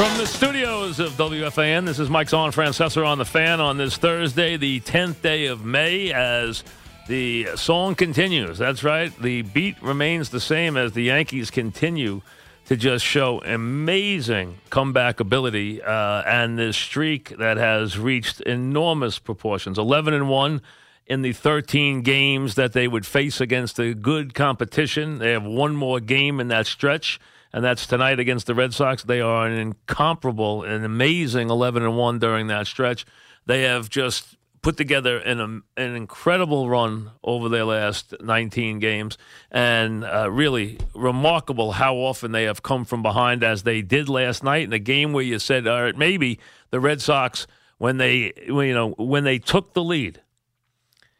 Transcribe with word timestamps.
From 0.00 0.16
the 0.16 0.26
studios 0.26 0.98
of 0.98 1.12
WFAN, 1.12 1.84
this 1.84 1.98
is 1.98 2.08
Mike 2.08 2.30
Zahn, 2.30 2.52
Francesa 2.52 3.06
on 3.06 3.18
the 3.18 3.26
fan 3.26 3.60
on 3.60 3.76
this 3.76 3.98
Thursday, 3.98 4.56
the 4.56 4.80
10th 4.80 5.20
day 5.20 5.44
of 5.44 5.62
May, 5.62 6.10
as 6.10 6.64
the 7.06 7.48
song 7.56 7.94
continues. 7.94 8.56
That's 8.56 8.82
right. 8.82 9.14
The 9.20 9.42
beat 9.42 9.76
remains 9.82 10.30
the 10.30 10.40
same 10.40 10.78
as 10.78 10.92
the 10.92 11.02
Yankees 11.02 11.50
continue 11.50 12.22
to 12.64 12.76
just 12.76 13.04
show 13.04 13.42
amazing 13.42 14.56
comeback 14.70 15.20
ability 15.20 15.82
uh, 15.82 16.22
and 16.22 16.58
this 16.58 16.78
streak 16.78 17.36
that 17.36 17.58
has 17.58 17.98
reached 17.98 18.40
enormous 18.40 19.18
proportions 19.18 19.76
11 19.76 20.14
and 20.14 20.30
1 20.30 20.62
in 21.08 21.20
the 21.20 21.34
13 21.34 22.00
games 22.00 22.54
that 22.54 22.72
they 22.72 22.88
would 22.88 23.04
face 23.04 23.38
against 23.38 23.78
a 23.78 23.92
good 23.92 24.32
competition. 24.32 25.18
They 25.18 25.32
have 25.32 25.44
one 25.44 25.76
more 25.76 26.00
game 26.00 26.40
in 26.40 26.48
that 26.48 26.66
stretch 26.66 27.20
and 27.52 27.64
that's 27.64 27.86
tonight 27.86 28.20
against 28.20 28.46
the 28.46 28.54
Red 28.54 28.72
Sox. 28.74 29.02
They 29.02 29.20
are 29.20 29.46
an 29.46 29.58
incomparable, 29.58 30.62
an 30.62 30.84
amazing 30.84 31.50
11 31.50 31.82
and 31.82 31.96
1 31.96 32.18
during 32.18 32.46
that 32.48 32.66
stretch. 32.66 33.04
They 33.46 33.62
have 33.62 33.88
just 33.88 34.36
put 34.62 34.76
together 34.76 35.18
an, 35.18 35.40
um, 35.40 35.64
an 35.76 35.96
incredible 35.96 36.68
run 36.68 37.10
over 37.24 37.48
their 37.48 37.64
last 37.64 38.14
19 38.20 38.78
games, 38.78 39.16
and 39.50 40.04
uh, 40.04 40.30
really 40.30 40.78
remarkable 40.94 41.72
how 41.72 41.96
often 41.96 42.32
they 42.32 42.44
have 42.44 42.62
come 42.62 42.84
from 42.84 43.02
behind 43.02 43.42
as 43.42 43.62
they 43.62 43.82
did 43.82 44.08
last 44.08 44.44
night 44.44 44.64
in 44.64 44.72
a 44.72 44.78
game 44.78 45.12
where 45.12 45.24
you 45.24 45.38
said, 45.38 45.66
all 45.66 45.82
right, 45.82 45.96
maybe 45.96 46.38
the 46.70 46.80
Red 46.80 47.00
Sox 47.00 47.46
when 47.80 47.96
they 47.96 48.30
you 48.46 48.74
know 48.74 48.90
when 48.98 49.24
they 49.24 49.38
took 49.38 49.72
the 49.72 49.82
lead, 49.82 50.20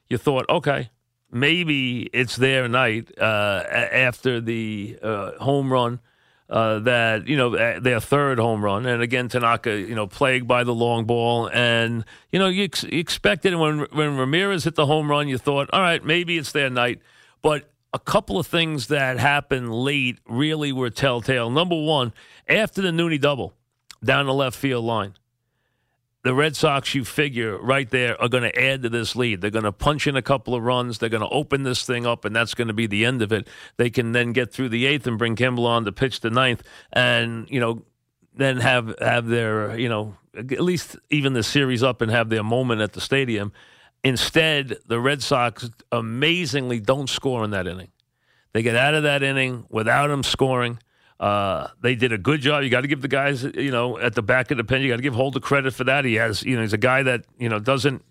you 0.09 0.19
thought, 0.19 0.45
okay, 0.51 0.91
maybe 1.33 2.03
it's 2.13 2.37
their 2.37 2.69
night 2.69 3.11
uh, 3.19 3.65
after 3.71 4.43
the 4.43 4.99
uh, 5.03 5.33
home 5.39 5.73
run 5.73 6.01
uh, 6.51 6.81
that 6.81 7.29
you 7.29 7.37
know 7.37 7.79
their 7.81 8.01
third 8.01 8.39
home 8.39 8.65
run, 8.65 8.85
and 8.85 9.03
again 9.03 9.29
Tanaka, 9.29 9.79
you 9.79 9.95
know, 9.95 10.07
plagued 10.07 10.49
by 10.49 10.65
the 10.65 10.75
long 10.75 11.05
ball, 11.05 11.49
and 11.53 12.05
you 12.33 12.39
know 12.39 12.49
you, 12.49 12.65
ex- 12.65 12.83
you 12.83 12.99
expected 12.99 13.55
when 13.55 13.87
when 13.93 14.17
Ramirez 14.17 14.65
hit 14.65 14.75
the 14.75 14.87
home 14.87 15.09
run, 15.09 15.29
you 15.29 15.39
thought, 15.39 15.71
all 15.73 15.81
right, 15.81 16.05
maybe 16.05 16.37
it's 16.37 16.53
their 16.53 16.69
night, 16.69 17.01
but 17.41 17.71
a 17.93 17.99
couple 17.99 18.39
of 18.39 18.47
things 18.47 18.89
that 18.89 19.19
happened 19.19 19.73
late 19.73 20.19
really 20.29 20.73
were 20.73 20.91
telltale. 20.91 21.51
Number 21.51 21.81
one, 21.81 22.13
after 22.49 22.83
the 22.83 22.93
Nunez 22.93 23.21
double 23.21 23.55
down 24.03 24.27
the 24.27 24.35
left 24.35 24.57
field 24.57 24.85
line, 24.85 25.15
the 26.23 26.35
Red 26.35 26.55
Sox, 26.55 26.95
you 26.95 27.05
figure 27.05 27.59
right 27.59 27.89
there, 27.89 28.21
are 28.21 28.29
going 28.29 28.43
to 28.43 28.61
add 28.61 28.83
to 28.83 28.89
this 28.91 29.17
lead. 29.17 29.41
They're 29.41 29.51
going 29.51 29.65
to 29.65 29.73
punch 29.73 30.07
in 30.07 30.17
a 30.17 30.23
couple 30.23 30.55
of 30.55 30.63
runs. 30.63 30.99
They're 30.99 31.09
going 31.09 31.23
to 31.23 31.29
open 31.29 31.63
this 31.63 31.87
thing 31.87 32.07
up, 32.07 32.25
and 32.25 32.37
that's 32.37 32.55
going 32.55 32.69
to 32.69 32.75
be 32.75 32.87
the 32.87 33.07
end 33.07 33.23
of 33.23 33.33
it. 33.33 33.49
They 33.79 33.89
can 33.89 34.13
then 34.13 34.33
get 34.33 34.53
through 34.53 34.69
the 34.69 34.85
eighth 34.87 35.07
and 35.07 35.17
bring 35.17 35.35
Kimbrel 35.35 35.67
on 35.67 35.87
to 35.87 35.93
pitch 35.93 36.21
the 36.21 36.31
ninth, 36.31 36.63
and 36.93 37.49
you 37.51 37.59
know, 37.59 37.83
then 38.35 38.59
have 38.59 38.95
have 39.01 39.27
their 39.27 39.79
you 39.79 39.89
know 39.89 40.17
at 40.37 40.61
least 40.61 40.97
even 41.09 41.33
the 41.33 41.43
series 41.43 41.83
up 41.83 42.01
and 42.03 42.11
have 42.11 42.29
their 42.29 42.45
moment 42.45 42.83
at 42.83 42.93
the 42.93 43.01
stadium. 43.01 43.53
Instead, 44.05 44.77
the 44.87 45.01
Red 45.01 45.23
Sox 45.23 45.71
amazingly 45.93 46.81
don't 46.81 47.09
score 47.09 47.45
in 47.45 47.51
that 47.51 47.67
inning. 47.67 47.89
They 48.53 48.63
get 48.63 48.77
out 48.77 48.95
of 48.95 49.03
that 49.05 49.23
inning 49.23 49.67
without 49.69 50.11
him 50.11 50.23
scoring. 50.23 50.79
Uh, 51.21 51.69
they 51.83 51.95
did 51.95 52.13
a 52.13 52.19
good 52.19 52.41
job. 52.41 52.63
You 52.63 52.71
got 52.71 52.81
to 52.81 52.89
give 52.89 53.03
the 53.03 53.09
guys, 53.09 53.45
you 53.45 53.71
know, 53.71 53.99
at 53.99 54.15
the 54.15 54.23
back 54.23 54.51
of 54.51 54.57
the 54.57 54.65
pen. 54.65 54.81
You 54.81 54.89
got 54.89 54.97
to 54.97 55.03
give 55.03 55.15
Holder 55.15 55.39
credit 55.39 55.75
for 55.75 55.85
that. 55.85 56.07
He 56.07 56.15
has, 56.15 56.43
you 56.43 56.57
know, 56.57 56.63
he's 56.63 56.73
a 56.73 56.79
guy 56.79 57.03
that 57.03 57.27
you 57.39 57.51
know 57.51 57.59
doesn't 57.59 58.03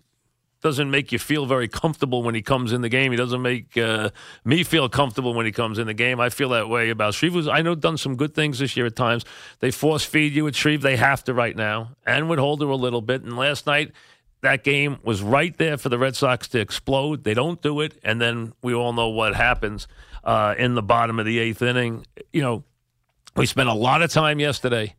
doesn't 0.60 0.90
make 0.90 1.10
you 1.10 1.18
feel 1.18 1.44
very 1.44 1.66
comfortable 1.66 2.22
when 2.22 2.36
he 2.36 2.42
comes 2.42 2.72
in 2.72 2.82
the 2.82 2.88
game. 2.88 3.10
He 3.10 3.16
doesn't 3.16 3.42
make 3.42 3.76
uh, 3.76 4.10
me 4.44 4.62
feel 4.62 4.88
comfortable 4.88 5.34
when 5.34 5.44
he 5.44 5.50
comes 5.50 5.78
in 5.78 5.88
the 5.88 5.94
game. 5.94 6.20
I 6.20 6.28
feel 6.28 6.50
that 6.50 6.68
way 6.68 6.90
about 6.90 7.14
Shreve. 7.14 7.48
I 7.48 7.62
know 7.62 7.74
done 7.74 7.96
some 7.96 8.14
good 8.14 8.32
things 8.34 8.60
this 8.60 8.76
year 8.76 8.86
at 8.86 8.94
times. 8.94 9.24
They 9.58 9.72
force 9.72 10.04
feed 10.04 10.32
you 10.32 10.44
with 10.44 10.54
Shreve. 10.54 10.82
They 10.82 10.96
have 10.96 11.24
to 11.24 11.34
right 11.34 11.56
now, 11.56 11.96
and 12.06 12.28
with 12.28 12.38
Holder 12.38 12.68
a 12.68 12.76
little 12.76 13.02
bit. 13.02 13.22
And 13.22 13.36
last 13.36 13.66
night, 13.66 13.90
that 14.42 14.62
game 14.62 14.98
was 15.02 15.20
right 15.20 15.56
there 15.56 15.78
for 15.78 15.88
the 15.88 15.98
Red 15.98 16.14
Sox 16.14 16.46
to 16.48 16.60
explode. 16.60 17.24
They 17.24 17.34
don't 17.34 17.60
do 17.60 17.80
it, 17.80 17.98
and 18.04 18.20
then 18.20 18.52
we 18.62 18.72
all 18.72 18.92
know 18.92 19.08
what 19.08 19.34
happens 19.34 19.88
uh, 20.22 20.54
in 20.56 20.74
the 20.74 20.82
bottom 20.82 21.18
of 21.18 21.26
the 21.26 21.40
eighth 21.40 21.62
inning. 21.62 22.06
You 22.32 22.42
know 22.42 22.64
we 23.36 23.46
spent 23.46 23.68
a 23.68 23.74
lot 23.74 24.02
of 24.02 24.10
time 24.10 24.40
yesterday 24.40 24.96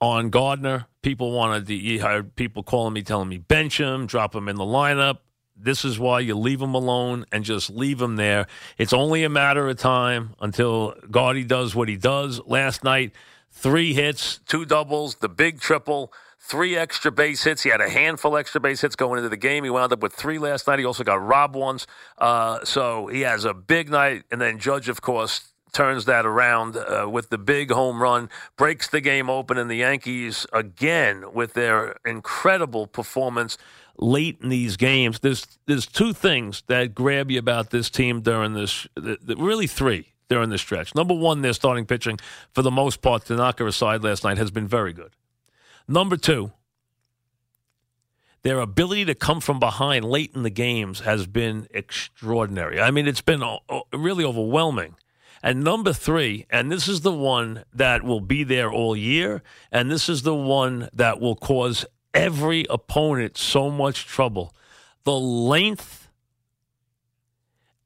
on 0.00 0.30
Gardner. 0.30 0.86
People 1.02 1.32
wanted 1.32 1.66
to, 1.66 1.74
you 1.74 2.00
heard 2.00 2.34
people 2.36 2.62
calling 2.62 2.92
me, 2.92 3.02
telling 3.02 3.28
me 3.28 3.38
bench 3.38 3.78
him, 3.78 4.06
drop 4.06 4.34
him 4.34 4.48
in 4.48 4.56
the 4.56 4.64
lineup. 4.64 5.18
This 5.58 5.84
is 5.84 5.98
why 5.98 6.20
you 6.20 6.36
leave 6.36 6.60
him 6.60 6.74
alone 6.74 7.24
and 7.32 7.42
just 7.42 7.70
leave 7.70 8.00
him 8.00 8.16
there. 8.16 8.46
It's 8.76 8.92
only 8.92 9.24
a 9.24 9.30
matter 9.30 9.66
of 9.68 9.78
time 9.78 10.34
until 10.40 10.94
Gardy 11.10 11.44
does 11.44 11.74
what 11.74 11.88
he 11.88 11.96
does. 11.96 12.40
Last 12.44 12.84
night, 12.84 13.12
three 13.50 13.94
hits, 13.94 14.38
two 14.46 14.66
doubles, 14.66 15.16
the 15.16 15.30
big 15.30 15.60
triple, 15.60 16.12
three 16.38 16.76
extra 16.76 17.10
base 17.10 17.44
hits. 17.44 17.62
He 17.62 17.70
had 17.70 17.80
a 17.80 17.88
handful 17.88 18.36
extra 18.36 18.60
base 18.60 18.82
hits 18.82 18.96
going 18.96 19.16
into 19.18 19.30
the 19.30 19.36
game. 19.38 19.64
He 19.64 19.70
wound 19.70 19.94
up 19.94 20.02
with 20.02 20.12
three 20.12 20.38
last 20.38 20.66
night. 20.66 20.78
He 20.78 20.84
also 20.84 21.04
got 21.04 21.26
robbed 21.26 21.56
once. 21.56 21.86
Uh, 22.18 22.62
so 22.64 23.06
he 23.06 23.22
has 23.22 23.46
a 23.46 23.54
big 23.54 23.88
night. 23.88 24.24
And 24.30 24.40
then 24.40 24.58
Judge, 24.58 24.90
of 24.90 25.00
course, 25.00 25.52
turns 25.76 26.06
that 26.06 26.24
around 26.24 26.74
uh, 26.74 27.06
with 27.08 27.28
the 27.28 27.36
big 27.36 27.70
home 27.70 28.02
run, 28.02 28.30
breaks 28.56 28.88
the 28.88 29.00
game 29.02 29.28
open, 29.28 29.58
and 29.58 29.70
the 29.70 29.76
Yankees 29.76 30.46
again 30.50 31.34
with 31.34 31.52
their 31.52 31.96
incredible 32.06 32.86
performance 32.86 33.58
late 33.98 34.38
in 34.42 34.48
these 34.48 34.78
games. 34.78 35.20
There's 35.20 35.46
there's 35.66 35.86
two 35.86 36.14
things 36.14 36.62
that 36.68 36.94
grab 36.94 37.30
you 37.30 37.38
about 37.38 37.70
this 37.70 37.90
team 37.90 38.22
during 38.22 38.54
this, 38.54 38.86
really 38.96 39.66
three 39.66 40.14
during 40.30 40.48
this 40.48 40.62
stretch. 40.62 40.94
Number 40.94 41.14
one, 41.14 41.42
their 41.42 41.52
starting 41.52 41.84
pitching 41.84 42.18
for 42.52 42.62
the 42.62 42.70
most 42.70 43.02
part, 43.02 43.26
Tanaka 43.26 43.66
aside 43.66 44.02
last 44.02 44.24
night, 44.24 44.38
has 44.38 44.50
been 44.50 44.66
very 44.66 44.94
good. 44.94 45.12
Number 45.86 46.16
two. 46.16 46.52
Their 48.42 48.60
ability 48.60 49.06
to 49.06 49.14
come 49.16 49.40
from 49.40 49.58
behind 49.58 50.04
late 50.04 50.30
in 50.32 50.44
the 50.44 50.50
games 50.50 51.00
has 51.00 51.26
been 51.26 51.66
extraordinary. 51.72 52.80
I 52.80 52.92
mean, 52.92 53.08
it's 53.08 53.20
been 53.20 53.42
uh, 53.42 53.58
really 53.92 54.24
overwhelming. 54.24 54.94
And 55.46 55.62
number 55.62 55.92
three, 55.92 56.44
and 56.50 56.72
this 56.72 56.88
is 56.88 57.02
the 57.02 57.12
one 57.12 57.62
that 57.72 58.02
will 58.02 58.18
be 58.18 58.42
there 58.42 58.68
all 58.68 58.96
year, 58.96 59.44
and 59.70 59.88
this 59.88 60.08
is 60.08 60.22
the 60.22 60.34
one 60.34 60.88
that 60.92 61.20
will 61.20 61.36
cause 61.36 61.86
every 62.12 62.66
opponent 62.68 63.38
so 63.38 63.70
much 63.70 64.06
trouble. 64.06 64.52
The 65.04 65.14
length 65.14 66.10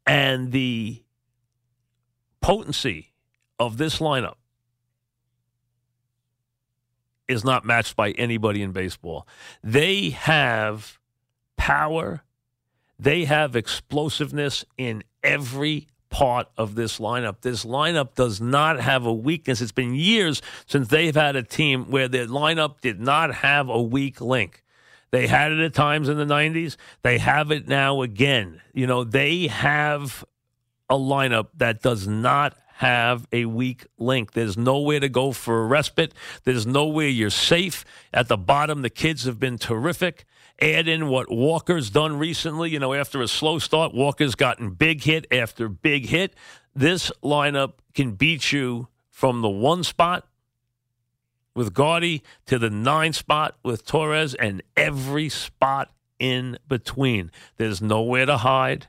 and 0.07 0.53
the 0.53 1.03
potency 2.41 3.13
of 3.59 3.77
this 3.77 3.99
lineup 3.99 4.37
is 7.29 7.45
not 7.45 7.67
matched 7.67 7.95
by 7.95 8.13
anybody 8.13 8.63
in 8.63 8.73
baseball. 8.73 9.29
They 9.63 10.09
have 10.09 10.99
power, 11.59 12.23
they 12.99 13.27
have 13.27 13.55
explosiveness 13.55 14.65
in 14.79 15.05
every 15.23 15.89
part 16.11 16.49
of 16.57 16.75
this 16.75 16.99
lineup. 16.99 17.41
This 17.41 17.65
lineup 17.65 18.15
does 18.15 18.41
not 18.41 18.81
have 18.81 19.07
a 19.07 19.13
weakness. 19.13 19.61
It's 19.61 19.73
been 19.73 19.95
years 19.95 20.43
since 20.67 20.89
they've 20.89 21.15
had 21.15 21.37
a 21.37 21.43
team 21.43 21.91
where 21.91 22.09
their 22.09 22.27
lineup 22.27 22.81
did 22.81 23.01
not 23.01 23.35
have 23.37 23.69
a 23.69 23.81
weak 23.81 24.21
link. 24.21 24.63
They 25.13 25.27
had 25.27 25.53
it 25.53 25.61
at 25.61 25.75
times 25.75 26.09
in 26.09 26.19
the 26.19 26.25
90s. 26.25 26.77
They 27.03 27.19
have 27.19 27.51
it 27.51 27.67
now 27.67 28.03
again. 28.03 28.61
You 28.73 28.87
know, 28.87 29.05
they 29.05 29.49
have 29.49 30.25
a 30.89 30.97
lineup 30.97 31.49
that 31.57 31.83
does 31.83 32.07
not 32.07 32.57
have 32.75 33.27
a 33.33 33.45
weak 33.45 33.87
link. 33.99 34.33
There's 34.33 34.57
nowhere 34.57 35.01
to 35.01 35.09
go 35.09 35.33
for 35.33 35.63
a 35.63 35.67
respite. 35.67 36.15
There's 36.45 36.67
nowhere 36.67 37.09
you're 37.09 37.31
safe. 37.31 37.85
At 38.13 38.29
the 38.29 38.39
bottom, 38.39 38.83
the 38.83 38.91
kids 38.91 39.25
have 39.25 39.39
been 39.39 39.59
terrific. 39.59 40.25
Add 40.61 40.89
in 40.89 41.09
what 41.09 41.31
Walker's 41.31 41.91
done 41.91 42.19
recently. 42.19 42.71
You 42.71 42.79
know, 42.79 42.93
after 42.93 43.23
a 43.23 43.29
slow 43.29 43.59
start, 43.59 43.95
Walker's 43.95 44.35
gotten 44.35 44.71
big 44.71 45.03
hit 45.03 45.27
after 45.33 45.69
big 45.69 46.07
hit. 46.07 46.35
This 46.75 47.11
lineup 47.23 47.75
can 47.95 48.13
beat 48.13 48.53
you 48.53 48.89
from 49.11 49.41
the 49.41 49.49
one 49.49 49.85
spot 49.85 50.27
with 51.55 51.75
Gardy 51.75 52.23
to 52.47 52.59
the 52.59 52.71
nine 52.71 53.13
spot 53.13 53.57
with 53.65 53.87
Torres 53.87 54.35
and 54.35 54.63
every 54.77 55.29
spot 55.29 55.93
in 56.19 56.59
between. 56.69 57.31
There's 57.57 57.83
nowhere 57.83 58.27
to 58.27 58.39
hide. 58.39 58.89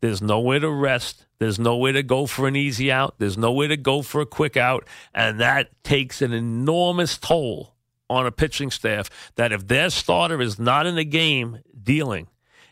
There's 0.00 0.20
nowhere 0.20 0.60
to 0.60 0.70
rest. 0.70 1.26
There's 1.38 1.58
nowhere 1.58 1.92
to 1.92 2.02
go 2.02 2.26
for 2.26 2.46
an 2.46 2.56
easy 2.56 2.92
out. 2.92 3.14
There's 3.18 3.38
nowhere 3.38 3.68
to 3.68 3.76
go 3.76 4.02
for 4.02 4.20
a 4.20 4.26
quick 4.26 4.56
out. 4.56 4.86
And 5.14 5.40
that 5.40 5.70
takes 5.82 6.20
an 6.20 6.32
enormous 6.32 7.16
toll 7.16 7.73
on 8.14 8.26
a 8.26 8.32
pitching 8.32 8.70
staff 8.70 9.10
that 9.36 9.52
if 9.52 9.66
their 9.66 9.90
starter 9.90 10.40
is 10.40 10.58
not 10.58 10.86
in 10.86 10.94
the 10.94 11.04
game 11.04 11.58
dealing, 11.82 12.28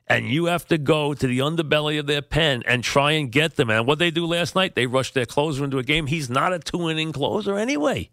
and 0.06 0.28
you 0.28 0.46
have 0.46 0.66
to 0.66 0.78
go 0.78 1.14
to 1.14 1.26
the 1.26 1.38
underbelly 1.38 1.98
of 1.98 2.06
their 2.06 2.22
pen 2.22 2.62
and 2.66 2.84
try 2.84 3.12
and 3.12 3.30
get 3.30 3.56
them. 3.56 3.70
And 3.70 3.86
what 3.86 3.98
they 3.98 4.10
do 4.10 4.26
last 4.26 4.54
night, 4.54 4.74
they 4.74 4.86
rushed 4.86 5.14
their 5.14 5.26
closer 5.26 5.64
into 5.64 5.78
a 5.78 5.82
game. 5.82 6.06
He's 6.06 6.28
not 6.28 6.52
a 6.52 6.58
two 6.58 6.90
inning 6.90 7.12
closer 7.12 7.56
anyway. 7.56 8.10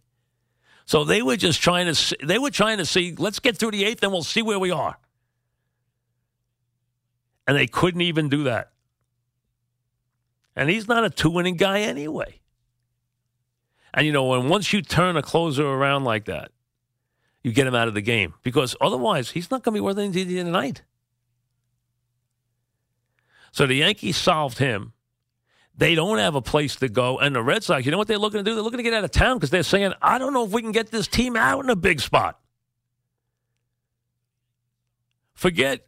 So 0.85 1.03
they 1.03 1.21
were 1.21 1.35
just 1.35 1.61
trying 1.61 1.93
to 1.93 2.17
they 2.23 2.39
were 2.39 2.51
trying 2.51 2.77
to 2.77 2.85
see, 2.85 3.15
let's 3.17 3.39
get 3.39 3.57
through 3.57 3.71
the 3.71 3.83
eighth 3.85 4.01
and 4.01 4.11
we'll 4.11 4.23
see 4.23 4.41
where 4.41 4.59
we 4.59 4.71
are. 4.71 4.97
And 7.47 7.57
they 7.57 7.67
couldn't 7.67 8.01
even 8.01 8.29
do 8.29 8.43
that. 8.43 8.71
And 10.55 10.69
he's 10.69 10.87
not 10.87 11.03
a 11.03 11.09
two 11.09 11.39
inning 11.39 11.57
guy 11.57 11.81
anyway. 11.81 12.39
And 13.93 14.05
you 14.05 14.13
know, 14.13 14.25
when 14.25 14.49
once 14.49 14.71
you 14.71 14.81
turn 14.81 15.17
a 15.17 15.21
closer 15.21 15.65
around 15.65 16.03
like 16.03 16.25
that, 16.25 16.51
you 17.43 17.51
get 17.51 17.67
him 17.67 17.75
out 17.75 17.87
of 17.87 17.93
the 17.93 18.01
game 18.01 18.33
because 18.43 18.75
otherwise 18.81 19.31
he's 19.31 19.49
not 19.49 19.63
going 19.63 19.73
to 19.73 19.77
be 19.77 19.81
worth 19.81 19.97
anything 19.97 20.27
tonight. 20.27 20.83
So 23.51 23.65
the 23.65 23.75
Yankees 23.75 24.17
solved 24.17 24.59
him. 24.59 24.93
They 25.75 25.95
don't 25.95 26.17
have 26.17 26.35
a 26.35 26.41
place 26.41 26.75
to 26.77 26.89
go. 26.89 27.17
And 27.19 27.33
the 27.33 27.41
Red 27.41 27.63
Sox, 27.63 27.85
you 27.85 27.91
know 27.91 27.97
what 27.97 28.07
they're 28.07 28.17
looking 28.17 28.39
to 28.39 28.43
do? 28.43 28.53
They're 28.53 28.63
looking 28.63 28.77
to 28.77 28.83
get 28.83 28.93
out 28.93 29.05
of 29.05 29.11
town 29.11 29.37
because 29.37 29.49
they're 29.49 29.63
saying, 29.63 29.93
I 30.01 30.17
don't 30.17 30.33
know 30.33 30.45
if 30.45 30.51
we 30.51 30.61
can 30.61 30.73
get 30.73 30.91
this 30.91 31.07
team 31.07 31.37
out 31.37 31.63
in 31.63 31.69
a 31.69 31.75
big 31.75 32.01
spot. 32.01 32.39
Forget 35.33 35.85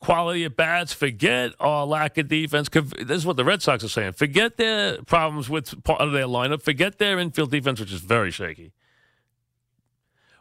quality 0.00 0.44
at 0.44 0.56
bats, 0.56 0.94
forget 0.94 1.52
our 1.60 1.84
lack 1.84 2.16
of 2.16 2.28
defense. 2.28 2.70
This 2.70 3.18
is 3.18 3.26
what 3.26 3.36
the 3.36 3.44
Red 3.44 3.60
Sox 3.60 3.84
are 3.84 3.88
saying. 3.88 4.12
Forget 4.12 4.56
their 4.56 5.02
problems 5.02 5.50
with 5.50 5.84
part 5.84 6.00
of 6.00 6.12
their 6.12 6.26
lineup, 6.26 6.62
forget 6.62 6.98
their 6.98 7.18
infield 7.18 7.50
defense, 7.50 7.80
which 7.80 7.92
is 7.92 8.00
very 8.00 8.30
shaky. 8.30 8.72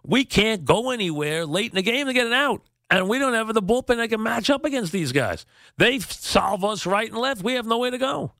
We 0.07 0.24
can't 0.24 0.63
go 0.65 0.89
anywhere 0.89 1.45
late 1.45 1.71
in 1.71 1.75
the 1.75 1.81
game 1.83 2.07
to 2.07 2.13
get 2.13 2.25
it 2.25 2.33
out. 2.33 2.63
And 2.89 3.09
we 3.09 3.19
don't 3.19 3.33
have 3.33 3.54
the 3.54 3.62
bullpen 3.62 3.98
that 3.98 4.09
can 4.09 4.24
match 4.24 4.50
up 4.50 4.63
against 4.63 4.94
these 4.94 5.12
guys. 5.12 5.45
They 5.77 6.00
solve 6.00 6.63
us 6.63 6.86
right 6.86 7.09
and 7.09 7.19
left. 7.19 7.44
We 7.44 7.54
have 7.54 7.65
nowhere 7.65 7.92
to 7.92 7.98
go. 7.98 8.31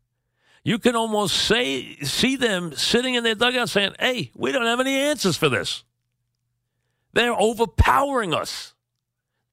You 0.64 0.80
can 0.80 0.96
almost 0.96 1.36
say 1.36 1.98
see 1.98 2.38
them 2.38 2.74
sitting 2.74 3.16
in 3.16 3.24
their 3.24 3.36
dugout 3.36 3.70
saying, 3.70 3.96
"Hey, 4.00 4.32
we 4.36 4.54
don't 4.54 4.66
have 4.66 4.80
any 4.80 4.96
answers 4.96 5.36
for 5.36 5.50
this." 5.50 5.84
They're 7.14 7.38
overpowering 7.38 8.34
us. 8.34 8.74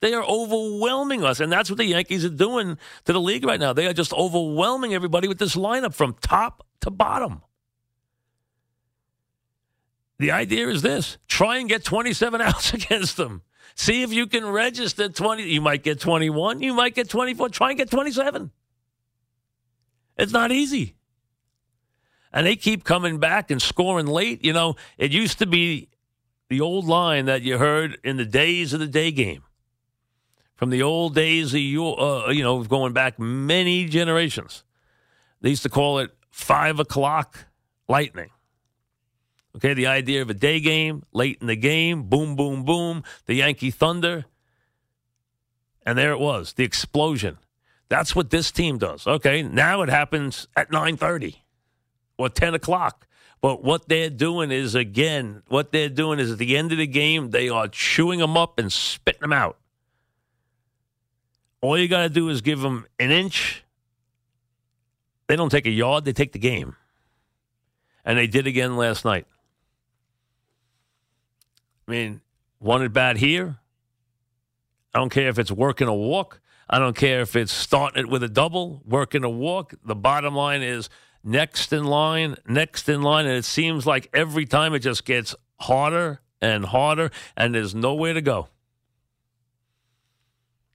They 0.01 0.13
are 0.13 0.25
overwhelming 0.25 1.25
us, 1.25 1.41
and 1.41 1.51
that's 1.51 1.71
what 1.71 1.79
the 1.79 1.87
Yankees 1.87 2.25
are 2.25 2.29
doing 2.29 2.79
to 3.05 3.13
the 3.13 3.21
league 3.21 3.45
right 3.45 3.59
now. 3.59 3.73
They 3.73 3.87
are 3.87 3.93
just 3.93 4.13
overwhelming 4.13 4.95
everybody 4.95 5.29
with 5.29 5.39
this 5.39 5.57
lineup 5.57 5.95
from 5.95 6.15
top 6.21 6.67
to 6.83 6.91
bottom. 6.91 7.43
The 10.19 10.31
idea 10.31 10.69
is 10.69 10.83
this: 10.83 11.19
try 11.29 11.59
and 11.59 11.69
get 11.69 11.85
27 11.85 12.41
outs 12.41 12.75
against 12.75 13.17
them. 13.17 13.43
See 13.75 14.03
if 14.03 14.13
you 14.13 14.27
can 14.27 14.47
register 14.47 15.09
20. 15.09 15.43
You 15.45 15.61
might 15.61 15.83
get 15.83 15.99
21. 16.01 16.61
You 16.61 16.75
might 16.75 16.95
get 16.95 17.09
24. 17.09 17.49
Try 17.49 17.71
and 17.71 17.79
get 17.79 17.91
27. 17.91 18.51
It's 20.17 20.33
not 20.33 20.53
easy. 20.53 20.95
And 22.33 22.47
they 22.47 22.57
keep 22.57 22.85
coming 22.85 23.19
back 23.19 23.51
and 23.51 23.61
scoring 23.61 24.07
late. 24.07 24.45
You 24.45 24.53
know, 24.53 24.77
it 24.99 25.13
used 25.13 25.39
to 25.41 25.47
be 25.47 25.89
the 26.49 26.61
old 26.61 26.87
line 26.87 27.27
that 27.27 27.43
you 27.43 27.59
heard 27.59 27.99
in 28.05 28.17
the 28.17 28.25
days 28.25 28.73
of 28.73 28.81
the 28.81 28.87
day 28.87 29.11
game. 29.11 29.43
From 30.55 30.71
the 30.71 30.83
old 30.83 31.15
days 31.15 31.53
of 31.53 31.61
your, 31.61 32.01
uh, 32.01 32.31
you 32.31 32.45
know, 32.45 32.63
going 32.63 32.93
back 32.93 33.19
many 33.19 33.87
generations. 33.87 34.63
They 35.41 35.51
used 35.51 35.65
to 35.65 35.69
call 35.69 35.99
it 35.99 36.11
five 36.31 36.79
o'clock 36.79 37.47
lightning. 37.89 38.31
Okay, 39.57 39.75
the 39.75 39.87
idea 39.87 40.21
of 40.21 40.31
a 40.31 40.35
day 40.35 40.59
game, 40.59 41.05
late 41.13 41.39
in 41.41 41.47
the 41.47 41.57
game, 41.57 42.05
boom, 42.05 42.35
boom, 42.35 42.65
boom, 42.65 43.05
the 43.27 43.35
Yankee 43.35 43.71
Thunder. 43.71 44.25
And 45.87 45.97
there 45.97 46.13
it 46.13 46.19
was, 46.19 46.55
the 46.55 46.65
explosion. 46.65 47.39
That's 47.89 48.17
what 48.17 48.31
this 48.31 48.51
team 48.51 48.79
does. 48.79 49.07
Okay, 49.07 49.43
now 49.43 49.83
it 49.83 49.89
happens 49.89 50.49
at 50.57 50.71
9.30 50.71 51.37
or 52.19 52.29
10 52.29 52.55
o'clock. 52.55 53.07
But 53.41 53.63
what 53.63 53.89
they're 53.89 54.11
doing 54.11 54.51
is, 54.51 54.75
again, 54.75 55.43
what 55.49 55.71
they're 55.71 55.91
doing 55.91 56.19
is 56.19 56.33
at 56.33 56.39
the 56.39 56.57
end 56.57 56.73
of 56.73 56.79
the 56.79 56.87
game, 56.87 57.31
they 57.31 57.49
are 57.51 57.69
chewing 57.69 58.19
them 58.19 58.37
up 58.37 58.59
and 58.59 58.73
spitting 58.73 59.21
them 59.21 59.35
out. 59.35 59.59
All 61.61 61.79
you 61.79 61.87
got 61.87 62.03
to 62.03 62.09
do 62.09 62.29
is 62.31 62.41
give 62.41 62.61
them 62.61 62.87
an 62.99 63.11
inch. 63.11 63.63
They 65.27 65.37
don't 65.37 65.51
take 65.51 65.67
a 65.67 65.71
yard, 65.71 66.05
they 66.05 66.13
take 66.13 66.33
the 66.33 66.39
game. 66.39 66.77
And 68.05 68.19
they 68.19 68.27
did 68.27 68.47
again 68.47 68.77
last 68.77 69.05
night. 69.05 69.27
I 71.87 71.91
mean, 71.91 72.21
at 72.67 72.93
bat 72.93 73.17
here. 73.17 73.59
I 74.95 74.99
don't 74.99 75.11
care 75.11 75.29
if 75.29 75.39
it's 75.39 75.51
working 75.51 75.89
a 75.89 75.95
walk. 75.95 76.41
I 76.69 76.79
don't 76.79 76.97
care 76.97 77.21
if 77.21 77.37
it's 77.37 77.53
starting 77.53 78.05
it 78.05 78.09
with 78.09 78.23
a 78.23 78.29
double, 78.29 78.83
working 78.87 79.25
a 79.25 79.29
walk. 79.29 79.75
The 79.85 79.95
bottom 79.95 80.35
line 80.35 80.63
is 80.63 80.89
next 81.23 81.73
in 81.73 81.85
line, 81.85 82.37
next 82.47 82.89
in 82.89 83.03
line. 83.03 83.27
And 83.27 83.37
it 83.37 83.45
seems 83.45 83.87
like 83.87 84.09
every 84.15 84.47
time 84.47 84.73
it 84.75 84.79
just 84.79 85.05
gets 85.05 85.35
harder 85.61 86.21
and 86.41 86.65
harder, 86.65 87.11
and 87.37 87.55
there's 87.55 87.75
nowhere 87.75 88.15
to 88.15 88.23
go. 88.23 88.49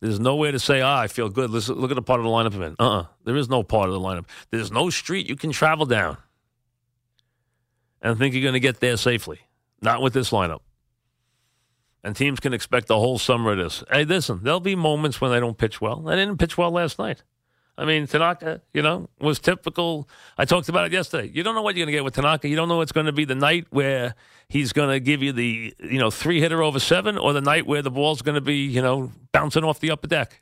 There's 0.02 0.20
no 0.20 0.36
way 0.36 0.52
to 0.52 0.60
say, 0.60 0.82
ah, 0.82 1.00
I 1.00 1.08
feel 1.08 1.30
good. 1.30 1.50
Look 1.50 1.92
at 1.92 1.96
the 1.96 2.02
part 2.02 2.20
of 2.20 2.24
the 2.24 2.30
lineup 2.30 2.56
I'm 2.56 2.62
in. 2.62 2.76
Uh 2.80 3.00
uh 3.00 3.06
There 3.26 3.36
is 3.36 3.50
no 3.50 3.64
part 3.64 3.90
of 3.90 3.94
the 3.94 4.00
lineup. 4.00 4.26
There's 4.50 4.72
no 4.72 4.90
street 4.90 5.28
you 5.28 5.36
can 5.36 5.52
travel 5.52 5.86
down 5.86 6.18
and 8.02 8.18
think 8.18 8.34
you're 8.34 8.44
going 8.44 8.54
to 8.54 8.60
get 8.60 8.80
there 8.80 8.96
safely. 8.96 9.40
Not 9.82 10.02
with 10.02 10.14
this 10.14 10.32
lineup 10.32 10.62
and 12.04 12.16
teams 12.16 12.40
can 12.40 12.54
expect 12.54 12.88
the 12.88 12.98
whole 12.98 13.20
summer 13.20 13.52
of 13.52 13.58
this. 13.58 13.84
Hey, 13.92 14.06
listen, 14.06 14.40
there'll 14.44 14.60
be 14.60 14.76
moments 14.76 15.20
when 15.20 15.32
they 15.32 15.40
don't 15.40 15.58
pitch 15.58 15.82
well. 15.82 16.02
They 16.02 16.16
didn't 16.16 16.38
pitch 16.38 16.58
well 16.58 16.72
last 16.72 17.00
night. 17.00 17.24
I 17.78 17.86
mean, 17.86 18.08
Tanaka, 18.08 18.62
you 18.74 18.82
know, 18.82 19.10
was 19.22 19.40
typical. 19.40 20.10
I 20.38 20.44
talked 20.44 20.68
about 20.68 20.88
it 20.88 20.92
yesterday. 20.92 21.32
You 21.34 21.44
don't 21.44 21.56
know 21.56 21.62
what 21.62 21.76
you're 21.76 21.86
going 21.86 21.94
to 21.94 21.98
get 21.98 22.04
with 22.04 22.14
Tanaka. 22.14 22.50
You 22.50 22.58
don't 22.58 22.68
know 22.68 22.82
it's 22.82 22.92
going 22.92 23.06
to 23.06 23.14
be 23.14 23.24
the 23.24 23.36
night 23.36 23.68
where 23.70 24.16
he's 24.50 24.74
going 24.74 24.90
to 24.90 25.00
give 25.00 25.24
you 25.24 25.32
the, 25.32 25.74
you 25.80 25.98
know, 25.98 26.12
three 26.12 26.42
hitter 26.42 26.62
over 26.62 26.78
seven 26.78 27.18
or 27.18 27.32
the 27.32 27.40
night 27.40 27.66
where 27.66 27.82
the 27.82 27.90
ball's 27.90 28.22
going 28.22 28.36
to 28.36 28.42
be, 28.42 28.58
you 28.58 28.82
know, 28.82 29.14
bouncing 29.32 29.64
off 29.64 29.80
the 29.80 29.92
upper 29.92 30.08
deck. 30.08 30.42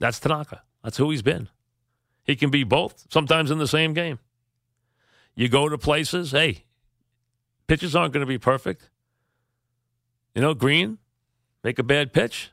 That's 0.00 0.18
Tanaka. 0.18 0.62
That's 0.82 0.96
who 0.96 1.10
he's 1.10 1.22
been. 1.22 1.48
He 2.24 2.34
can 2.34 2.50
be 2.50 2.64
both, 2.64 3.06
sometimes 3.10 3.52
in 3.52 3.58
the 3.58 3.68
same 3.68 3.94
game. 3.94 4.18
You 5.36 5.48
go 5.48 5.68
to 5.68 5.78
places, 5.78 6.32
hey, 6.32 6.64
pitches 7.68 7.94
aren't 7.94 8.12
going 8.12 8.26
to 8.26 8.26
be 8.26 8.38
perfect. 8.38 8.90
You 10.38 10.42
know, 10.42 10.54
Green, 10.54 10.98
make 11.64 11.80
a 11.80 11.82
bad 11.82 12.12
pitch. 12.12 12.52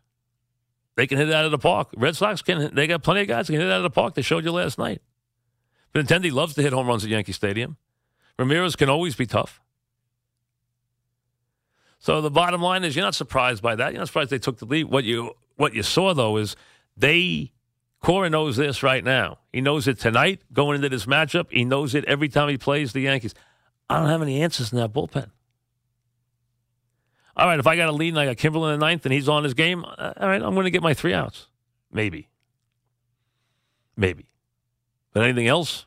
They 0.96 1.06
can 1.06 1.20
hit 1.20 1.30
it 1.30 1.36
out 1.36 1.46
of 1.46 1.52
the 1.52 1.60
park. 1.60 1.90
Red 1.96 2.16
Sox 2.16 2.42
can. 2.42 2.74
They 2.74 2.88
got 2.88 3.04
plenty 3.04 3.22
of 3.22 3.28
guys 3.28 3.46
that 3.46 3.54
can 3.54 3.62
hit 3.62 3.68
it 3.68 3.72
out 3.72 3.78
of 3.78 3.84
the 3.84 3.92
park. 3.92 4.16
They 4.16 4.24
showed 4.24 4.44
you 4.44 4.52
last 4.52 4.80
night. 4.80 5.04
Benintendi 5.94 6.32
loves 6.32 6.56
to 6.56 6.64
hit 6.64 6.74
home 6.74 6.88
runs 6.88 7.04
at 7.04 7.12
Yankee 7.12 7.32
Stadium. 7.32 7.78
Ramirez 8.40 8.76
can 8.76 8.90
always 8.90 9.16
be 9.16 9.28
tough. 9.28 9.62
So 12.00 12.22
the 12.22 12.32
bottom 12.32 12.60
line 12.60 12.84
is, 12.84 12.96
you're 12.96 13.06
not 13.06 13.14
surprised 13.14 13.62
by 13.62 13.76
that. 13.76 13.92
You're 13.92 14.00
not 14.00 14.08
surprised 14.08 14.32
they 14.32 14.40
took 14.40 14.58
the 14.58 14.66
lead. 14.66 14.86
What 14.86 15.04
you 15.04 15.36
what 15.56 15.76
you 15.76 15.84
saw 15.84 16.16
though 16.16 16.38
is 16.38 16.56
they 16.98 17.52
Cora 18.02 18.32
knows 18.32 18.58
this 18.58 18.82
right 18.82 19.04
now. 19.04 19.38
He 19.54 19.62
knows 19.62 19.88
it 19.88 20.00
tonight 20.00 20.42
going 20.52 20.78
into 20.78 20.90
this 20.90 21.06
matchup. 21.06 21.52
He 21.52 21.64
knows 21.64 21.94
it 21.94 22.04
every 22.06 22.30
time 22.30 22.50
he 22.50 22.58
plays 22.58 22.94
the 22.94 23.02
Yankees. 23.02 23.36
I 23.88 24.00
don't 24.00 24.10
have 24.10 24.24
any 24.24 24.42
answers 24.42 24.74
in 24.74 24.80
that 24.80 24.92
bullpen 24.92 25.30
all 27.36 27.48
right, 27.48 27.60
if 27.60 27.68
I 27.68 27.76
got 27.76 27.90
a 27.90 27.92
lead 27.92 28.10
and 28.10 28.20
I 28.20 28.26
got 28.26 28.38
Kimbrel 28.38 28.72
in 28.74 28.80
the 28.80 28.86
ninth 28.86 29.06
and 29.06 29.14
he's 29.14 29.28
on 29.28 29.44
his 29.44 29.54
game, 29.54 29.84
uh, 29.86 30.14
all 30.18 30.28
right, 30.28 30.42
I'm 30.42 30.54
going 30.54 30.66
to 30.66 30.72
get 30.72 30.82
my 30.82 30.94
three 30.94 31.14
outs. 31.14 31.48
Maybe. 31.92 32.30
Maybe. 33.98 34.28
But 35.14 35.24
anything 35.24 35.48
else? 35.48 35.86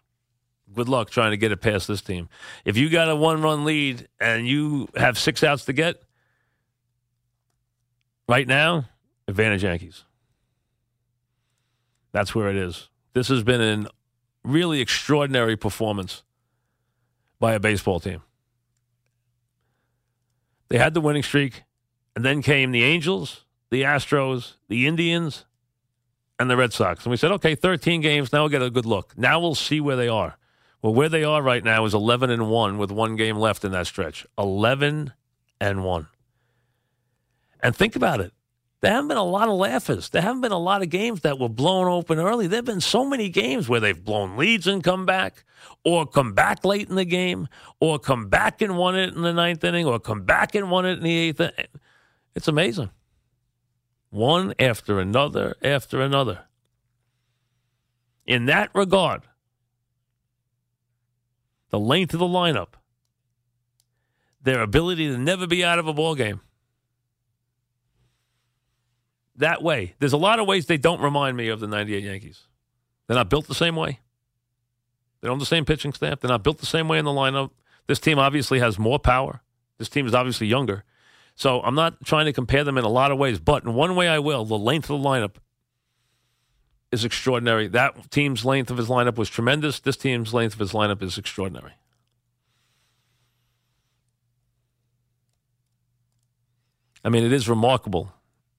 Good 0.74 0.88
luck 0.88 1.10
trying 1.10 1.30
to 1.30 1.36
get 1.38 1.50
it 1.50 1.60
past 1.62 1.88
this 1.88 2.02
team. 2.02 2.28
If 2.64 2.76
you 2.76 2.90
got 2.90 3.08
a 3.08 3.16
one 3.16 3.40
run 3.40 3.64
lead 3.64 4.08
and 4.20 4.46
you 4.46 4.88
have 4.96 5.18
six 5.18 5.42
outs 5.42 5.64
to 5.66 5.72
get, 5.72 6.02
right 8.28 8.46
now, 8.46 8.84
advantage 9.26 9.64
Yankees. 9.64 10.04
That's 12.12 12.34
where 12.34 12.48
it 12.48 12.56
is. 12.56 12.88
This 13.14 13.28
has 13.28 13.42
been 13.42 13.60
a 13.60 13.88
really 14.44 14.80
extraordinary 14.80 15.56
performance 15.56 16.22
by 17.40 17.54
a 17.54 17.60
baseball 17.60 18.00
team. 18.00 18.22
They 20.68 20.78
had 20.78 20.94
the 20.94 21.00
winning 21.00 21.22
streak, 21.22 21.62
and 22.14 22.24
then 22.24 22.42
came 22.42 22.72
the 22.72 22.84
Angels, 22.84 23.44
the 23.70 23.82
Astros, 23.82 24.54
the 24.68 24.86
Indians, 24.86 25.44
and 26.38 26.50
the 26.50 26.56
Red 26.56 26.72
Sox. 26.72 27.04
And 27.04 27.10
we 27.10 27.16
said, 27.16 27.32
okay, 27.32 27.54
13 27.54 28.00
games. 28.00 28.32
Now 28.32 28.42
we'll 28.42 28.48
get 28.48 28.62
a 28.62 28.70
good 28.70 28.86
look. 28.86 29.16
Now 29.16 29.40
we'll 29.40 29.54
see 29.54 29.80
where 29.80 29.96
they 29.96 30.08
are. 30.08 30.36
Well, 30.82 30.94
where 30.94 31.08
they 31.08 31.24
are 31.24 31.42
right 31.42 31.64
now 31.64 31.84
is 31.84 31.94
11 31.94 32.30
and 32.30 32.48
1 32.48 32.78
with 32.78 32.92
one 32.92 33.16
game 33.16 33.36
left 33.36 33.64
in 33.64 33.72
that 33.72 33.86
stretch. 33.86 34.24
11 34.38 35.12
and 35.60 35.84
1. 35.84 36.06
And 37.60 37.74
think 37.74 37.96
about 37.96 38.20
it. 38.20 38.32
There 38.80 38.92
haven't 38.92 39.08
been 39.08 39.16
a 39.16 39.24
lot 39.24 39.48
of 39.48 39.56
laughers. 39.56 40.08
There 40.10 40.22
haven't 40.22 40.42
been 40.42 40.52
a 40.52 40.58
lot 40.58 40.82
of 40.82 40.88
games 40.88 41.22
that 41.22 41.38
were 41.38 41.48
blown 41.48 41.88
open 41.88 42.18
early. 42.18 42.46
There 42.46 42.58
have 42.58 42.64
been 42.64 42.80
so 42.80 43.04
many 43.04 43.28
games 43.28 43.68
where 43.68 43.80
they've 43.80 44.04
blown 44.04 44.36
leads 44.36 44.68
and 44.68 44.84
come 44.84 45.04
back, 45.04 45.44
or 45.84 46.06
come 46.06 46.32
back 46.32 46.64
late 46.64 46.88
in 46.88 46.94
the 46.94 47.04
game, 47.04 47.48
or 47.80 47.98
come 47.98 48.28
back 48.28 48.62
and 48.62 48.78
won 48.78 48.94
it 48.96 49.14
in 49.14 49.22
the 49.22 49.32
ninth 49.32 49.64
inning, 49.64 49.84
or 49.84 49.98
come 49.98 50.22
back 50.22 50.54
and 50.54 50.70
won 50.70 50.86
it 50.86 50.98
in 50.98 51.02
the 51.02 51.16
eighth. 51.16 51.40
Inning. 51.40 51.66
It's 52.36 52.46
amazing. 52.46 52.90
One 54.10 54.54
after 54.60 55.00
another 55.00 55.56
after 55.62 56.00
another. 56.00 56.44
In 58.26 58.46
that 58.46 58.70
regard, 58.74 59.22
the 61.70 61.80
length 61.80 62.14
of 62.14 62.20
the 62.20 62.26
lineup, 62.26 62.74
their 64.40 64.62
ability 64.62 65.08
to 65.08 65.18
never 65.18 65.48
be 65.48 65.64
out 65.64 65.80
of 65.80 65.88
a 65.88 65.92
ball 65.92 66.14
game 66.14 66.40
that 69.38 69.62
way. 69.62 69.94
There's 69.98 70.12
a 70.12 70.18
lot 70.18 70.38
of 70.38 70.46
ways 70.46 70.66
they 70.66 70.76
don't 70.76 71.00
remind 71.00 71.36
me 71.36 71.48
of 71.48 71.60
the 71.60 71.66
98 71.66 72.04
Yankees. 72.04 72.42
They're 73.06 73.16
not 73.16 73.30
built 73.30 73.46
the 73.46 73.54
same 73.54 73.76
way. 73.76 74.00
They 75.20 75.28
don't 75.28 75.36
have 75.36 75.40
the 75.40 75.46
same 75.46 75.64
pitching 75.64 75.92
staff. 75.92 76.20
They're 76.20 76.30
not 76.30 76.42
built 76.42 76.58
the 76.58 76.66
same 76.66 76.88
way 76.88 76.98
in 76.98 77.04
the 77.04 77.10
lineup. 77.10 77.50
This 77.86 77.98
team 77.98 78.18
obviously 78.18 78.60
has 78.60 78.78
more 78.78 78.98
power. 78.98 79.42
This 79.78 79.88
team 79.88 80.06
is 80.06 80.14
obviously 80.14 80.46
younger. 80.46 80.84
So 81.34 81.60
I'm 81.62 81.74
not 81.74 82.04
trying 82.04 82.26
to 82.26 82.32
compare 82.32 82.64
them 82.64 82.78
in 82.78 82.84
a 82.84 82.88
lot 82.88 83.10
of 83.10 83.18
ways, 83.18 83.38
but 83.38 83.64
in 83.64 83.74
one 83.74 83.94
way 83.96 84.08
I 84.08 84.18
will. 84.18 84.44
The 84.44 84.58
length 84.58 84.90
of 84.90 85.00
the 85.00 85.08
lineup 85.08 85.36
is 86.90 87.04
extraordinary. 87.04 87.68
That 87.68 88.10
team's 88.10 88.44
length 88.44 88.70
of 88.70 88.76
his 88.76 88.88
lineup 88.88 89.16
was 89.16 89.28
tremendous. 89.28 89.80
This 89.80 89.96
team's 89.96 90.34
length 90.34 90.54
of 90.54 90.60
his 90.60 90.72
lineup 90.72 91.02
is 91.02 91.16
extraordinary. 91.16 91.72
I 97.04 97.10
mean, 97.10 97.24
it 97.24 97.32
is 97.32 97.48
remarkable. 97.48 98.12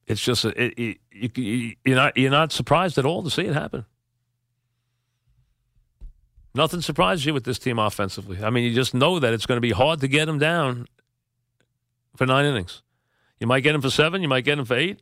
It's 0.09 0.21
just 0.21 0.43
it, 0.43 0.73
it, 0.77 0.97
you, 1.37 1.75
you're 1.85 1.95
not 1.95 2.17
you're 2.17 2.31
not 2.31 2.51
surprised 2.51 2.97
at 2.97 3.05
all 3.05 3.21
to 3.23 3.29
see 3.29 3.43
it 3.43 3.53
happen. 3.53 3.85
Nothing 6.55 6.81
surprises 6.81 7.27
you 7.27 7.33
with 7.33 7.43
this 7.43 7.59
team 7.59 7.77
offensively. 7.77 8.43
I 8.43 8.49
mean, 8.49 8.63
you 8.63 8.73
just 8.73 8.95
know 8.95 9.19
that 9.19 9.33
it's 9.33 9.45
going 9.45 9.57
to 9.57 9.61
be 9.61 9.71
hard 9.71 10.01
to 10.01 10.07
get 10.07 10.25
them 10.25 10.39
down 10.39 10.87
for 12.15 12.25
nine 12.25 12.45
innings. 12.45 12.81
You 13.39 13.45
might 13.45 13.61
get 13.61 13.73
them 13.73 13.81
for 13.81 13.91
seven. 13.91 14.23
You 14.23 14.27
might 14.27 14.43
get 14.43 14.55
them 14.55 14.65
for 14.65 14.75
eight. 14.75 14.99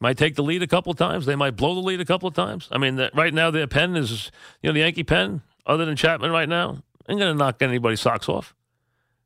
Might 0.00 0.16
take 0.16 0.34
the 0.34 0.42
lead 0.42 0.62
a 0.62 0.66
couple 0.66 0.90
of 0.90 0.98
times. 0.98 1.26
They 1.26 1.36
might 1.36 1.54
blow 1.56 1.74
the 1.74 1.80
lead 1.80 2.00
a 2.00 2.06
couple 2.06 2.26
of 2.26 2.34
times. 2.34 2.68
I 2.72 2.78
mean, 2.78 2.98
right 3.14 3.32
now 3.32 3.50
their 3.50 3.66
pen 3.66 3.96
is, 3.96 4.30
you 4.62 4.70
know, 4.70 4.72
the 4.72 4.80
Yankee 4.80 5.04
pen, 5.04 5.42
other 5.66 5.84
than 5.84 5.94
Chapman 5.94 6.30
right 6.30 6.48
now, 6.48 6.82
ain't 7.08 7.18
going 7.18 7.32
to 7.32 7.34
knock 7.34 7.60
anybody's 7.60 8.00
socks 8.00 8.28
off. 8.28 8.54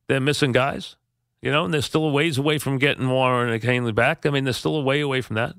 They're 0.07 0.19
missing 0.19 0.51
guys, 0.51 0.97
you 1.41 1.51
know, 1.51 1.65
and 1.65 1.73
they're 1.73 1.81
still 1.81 2.05
a 2.05 2.11
ways 2.11 2.37
away 2.37 2.57
from 2.57 2.77
getting 2.77 3.09
Warren 3.09 3.51
and 3.51 3.61
Kahnle 3.61 3.95
back. 3.95 4.25
I 4.25 4.29
mean, 4.29 4.43
they're 4.43 4.53
still 4.53 4.75
a 4.75 4.81
way 4.81 5.01
away 5.01 5.21
from 5.21 5.35
that. 5.35 5.55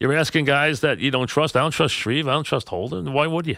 You're 0.00 0.14
asking 0.14 0.44
guys 0.44 0.80
that 0.80 0.98
you 0.98 1.10
don't 1.10 1.26
trust. 1.26 1.56
I 1.56 1.60
don't 1.60 1.70
trust 1.70 1.94
Shreve. 1.94 2.28
I 2.28 2.32
don't 2.32 2.44
trust 2.44 2.68
Holder. 2.68 3.02
Why 3.02 3.26
would 3.26 3.46
you? 3.46 3.56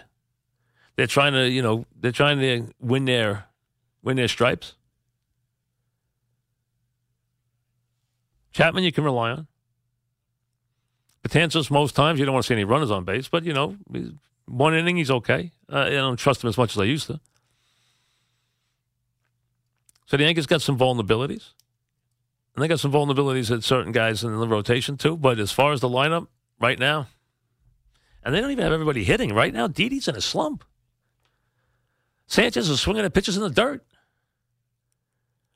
They're 0.97 1.07
trying 1.07 1.33
to, 1.33 1.49
you 1.49 1.63
know, 1.63 1.87
they're 1.99 2.13
trying 2.13 2.39
to 2.41 2.73
win 2.81 3.07
their 3.07 3.47
win 4.03 4.17
their 4.17 4.29
stripes. 4.29 4.75
Chapman, 8.53 8.85
you 8.85 8.93
can 8.93 9.05
rely 9.05 9.31
on. 9.31 9.47
Betances, 11.23 11.71
most 11.71 11.95
times 11.95 12.19
you 12.19 12.25
don't 12.25 12.35
want 12.35 12.45
to 12.45 12.49
see 12.49 12.55
any 12.55 12.65
runners 12.65 12.91
on 12.91 13.05
base, 13.05 13.29
but 13.29 13.45
you 13.45 13.53
know, 13.53 13.77
one 14.47 14.75
inning 14.75 14.97
he's 14.97 15.11
okay. 15.11 15.53
Uh, 15.71 15.81
I 15.81 15.91
don't 15.91 16.17
trust 16.17 16.43
him 16.43 16.49
as 16.49 16.59
much 16.59 16.73
as 16.73 16.81
I 16.81 16.85
used 16.85 17.07
to. 17.09 17.21
So 20.09 20.17
the 20.17 20.25
Yankees 20.25 20.47
got 20.47 20.63
some 20.63 20.79
vulnerabilities, 20.79 21.53
and 22.55 22.63
they 22.63 22.69
got 22.69 22.81
some 22.81 22.91
vulnerabilities 22.91 23.55
at 23.55 23.63
certain 23.63 23.93
guys 23.93 24.25
in 24.25 24.35
the 24.41 24.49
rotation 24.49 24.97
too. 24.97 25.19
But 25.19 25.39
as 25.39 25.53
far 25.53 25.73
as 25.73 25.83
the 25.83 25.89
lineup 25.89 26.29
right 26.59 26.79
now, 26.79 27.09
and 28.25 28.35
they 28.35 28.41
don't 28.41 28.51
even 28.51 28.65
have 28.65 28.73
everybody 28.73 29.05
hitting 29.05 29.35
right 29.35 29.53
now. 29.53 29.69
Didi's 29.69 30.09
in 30.09 30.17
a 30.17 30.23
slump. 30.23 30.65
Sanchez 32.27 32.71
is 32.71 32.81
swinging 32.81 33.05
at 33.05 33.13
pitches 33.13 33.37
in 33.37 33.43
the 33.43 33.51
dirt. 33.51 33.85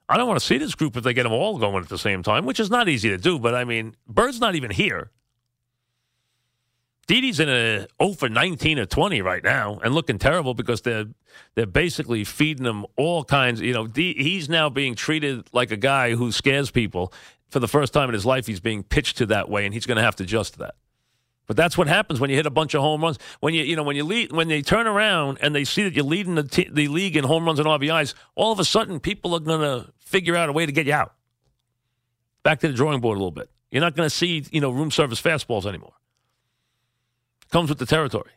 I 0.06 0.18
don't 0.18 0.28
want 0.28 0.38
to 0.38 0.44
see 0.44 0.58
this 0.58 0.74
group 0.74 0.98
if 0.98 1.02
they 1.02 1.14
get 1.14 1.22
them 1.22 1.32
all 1.32 1.56
going 1.56 1.82
at 1.82 1.88
the 1.88 1.96
same 1.96 2.22
time, 2.22 2.44
which 2.44 2.60
is 2.60 2.68
not 2.68 2.90
easy 2.90 3.08
to 3.08 3.16
do. 3.16 3.38
But 3.38 3.54
I 3.54 3.64
mean, 3.64 3.96
Bird's 4.06 4.38
not 4.38 4.54
even 4.54 4.70
here. 4.70 5.10
Didi's 7.12 7.40
in 7.40 7.50
a 7.50 7.86
0 8.02 8.14
for 8.14 8.30
19 8.30 8.78
or 8.78 8.86
20 8.86 9.20
right 9.20 9.44
now 9.44 9.78
and 9.84 9.94
looking 9.94 10.18
terrible 10.18 10.54
because 10.54 10.80
they're 10.80 11.04
they're 11.54 11.66
basically 11.66 12.24
feeding 12.24 12.64
him 12.64 12.86
all 12.96 13.22
kinds. 13.22 13.60
You 13.60 13.74
know, 13.74 13.86
D, 13.86 14.14
he's 14.14 14.48
now 14.48 14.70
being 14.70 14.94
treated 14.94 15.46
like 15.52 15.70
a 15.70 15.76
guy 15.76 16.14
who 16.14 16.32
scares 16.32 16.70
people. 16.70 17.12
For 17.50 17.58
the 17.60 17.68
first 17.68 17.92
time 17.92 18.08
in 18.08 18.14
his 18.14 18.24
life, 18.24 18.46
he's 18.46 18.60
being 18.60 18.82
pitched 18.82 19.18
to 19.18 19.26
that 19.26 19.50
way, 19.50 19.66
and 19.66 19.74
he's 19.74 19.84
going 19.84 19.98
to 19.98 20.02
have 20.02 20.16
to 20.16 20.22
adjust 20.22 20.54
to 20.54 20.60
that. 20.60 20.76
But 21.46 21.58
that's 21.58 21.76
what 21.76 21.86
happens 21.86 22.18
when 22.18 22.30
you 22.30 22.36
hit 22.36 22.46
a 22.46 22.50
bunch 22.50 22.72
of 22.72 22.80
home 22.80 23.02
runs. 23.02 23.18
When 23.40 23.52
you 23.52 23.62
you 23.62 23.76
know 23.76 23.82
when 23.82 23.96
you 23.96 24.04
lead 24.04 24.32
when 24.32 24.48
they 24.48 24.62
turn 24.62 24.86
around 24.86 25.36
and 25.42 25.54
they 25.54 25.64
see 25.64 25.82
that 25.82 25.92
you're 25.92 26.06
leading 26.06 26.36
the 26.36 26.44
t- 26.44 26.70
the 26.72 26.88
league 26.88 27.14
in 27.14 27.24
home 27.24 27.44
runs 27.44 27.58
and 27.58 27.68
RBIs, 27.68 28.14
all 28.36 28.52
of 28.52 28.58
a 28.58 28.64
sudden 28.64 29.00
people 29.00 29.34
are 29.34 29.40
going 29.40 29.60
to 29.60 29.92
figure 29.98 30.34
out 30.34 30.48
a 30.48 30.52
way 30.52 30.64
to 30.64 30.72
get 30.72 30.86
you 30.86 30.94
out. 30.94 31.12
Back 32.42 32.60
to 32.60 32.68
the 32.68 32.74
drawing 32.74 33.02
board 33.02 33.18
a 33.18 33.20
little 33.20 33.32
bit. 33.32 33.50
You're 33.70 33.82
not 33.82 33.96
going 33.96 34.08
to 34.08 34.14
see 34.14 34.46
you 34.50 34.62
know 34.62 34.70
room 34.70 34.90
service 34.90 35.20
fastballs 35.20 35.66
anymore. 35.66 35.92
Comes 37.52 37.68
with 37.68 37.78
the 37.78 37.86
territory. 37.86 38.32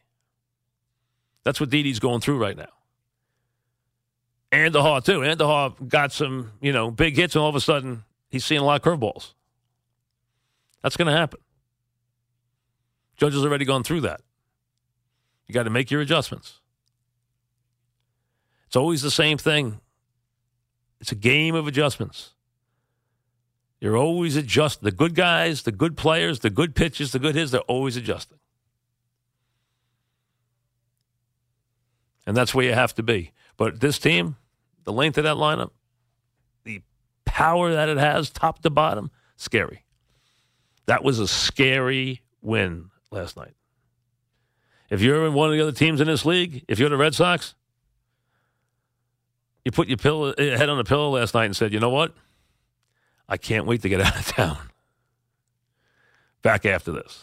That's 1.45 1.62
what 1.62 1.69
Didi's 1.69 2.00
going 2.00 2.19
through 2.19 2.38
right 2.38 2.57
now. 2.57 2.67
Andujar 4.51 5.03
too. 5.03 5.19
Andujar 5.19 5.88
got 5.88 6.12
some 6.12 6.51
you 6.62 6.74
know 6.74 6.91
big 6.91 7.15
hits, 7.15 7.36
and 7.36 7.41
all 7.41 7.50
of 7.50 7.55
a 7.55 7.62
sudden 7.62 8.03
he's 8.29 8.43
seeing 8.43 8.62
a 8.62 8.63
lot 8.65 8.75
of 8.75 8.81
curveballs. 8.81 9.34
That's 10.84 10.98
going 10.98 11.07
to 11.07 11.13
happen. 11.13 11.39
Judge 13.17 13.34
has 13.34 13.43
already 13.43 13.65
gone 13.65 13.84
through 13.84 14.01
that. 14.01 14.22
You 15.48 15.53
got 15.53 15.63
to 15.63 15.69
make 15.69 15.89
your 15.89 16.01
adjustments. 16.01 16.60
It's 18.67 18.75
always 18.75 19.01
the 19.01 19.12
same 19.12 19.38
thing. 19.38 19.79
It's 21.00 21.12
a 21.12 21.15
game 21.15 21.55
of 21.55 21.67
adjustments. 21.67 22.34
You're 23.79 23.98
always 23.98 24.36
adjusting. 24.36 24.86
The 24.86 24.91
good 24.91 25.15
guys, 25.15 25.63
the 25.63 25.72
good 25.72 25.95
players, 25.95 26.39
the 26.39 26.50
good 26.50 26.75
pitches, 26.75 27.12
the 27.13 27.19
good 27.19 27.36
hits, 27.36 27.51
they're 27.51 27.62
always 27.62 27.95
adjusting. 27.95 28.39
And 32.25 32.36
that's 32.36 32.53
where 32.53 32.65
you 32.65 32.74
have 32.74 32.94
to 32.96 33.03
be. 33.03 33.32
But 33.58 33.79
this 33.79 34.00
team, 34.00 34.36
the 34.84 34.94
length 34.94 35.17
of 35.17 35.24
that 35.25 35.36
lineup, 35.36 35.72
the 36.63 36.82
power 37.25 37.72
that 37.74 37.89
it 37.89 37.98
has, 37.98 38.29
top 38.29 38.62
to 38.63 38.70
bottom, 38.70 39.12
scary. 39.36 39.84
That 40.88 41.03
was 41.03 41.20
a 41.20 41.27
scary 41.27 42.22
win 42.41 42.89
last 43.12 43.38
night. 43.38 43.53
If 44.89 45.01
you're 45.01 45.25
in 45.25 45.34
one 45.34 45.50
of 45.50 45.55
the 45.55 45.62
other 45.62 45.72
teams 45.72 46.00
in 46.00 46.08
this 46.08 46.25
league, 46.25 46.63
if 46.67 46.79
you're 46.79 46.89
the 46.89 46.98
Red 46.98 47.15
Sox, 47.15 47.55
you 49.63 49.72
put 49.72 49.88
your 49.88 49.98
pillow, 49.98 50.32
eh, 50.32 50.55
head 50.55 50.70
on 50.70 50.77
the 50.77 50.84
pillow 50.84 51.10
last 51.10 51.34
night 51.34 51.46
and 51.46 51.55
said, 51.55 51.74
you 51.74 51.79
know 51.79 51.89
what? 51.89 52.13
I 53.27 53.38
can't 53.38 53.65
wait 53.65 53.82
to 53.82 53.89
get 53.89 54.01
out 54.01 54.15
of 54.15 54.25
town. 54.36 54.58
Back 56.44 56.65
after 56.65 56.91
this. 56.91 57.13